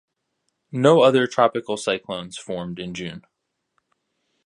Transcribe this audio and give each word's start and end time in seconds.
No 0.73 1.01
other 1.01 1.27
tropical 1.27 1.77
cyclones 1.77 2.35
formed 2.35 2.79
in 2.79 2.95
June. 2.95 3.23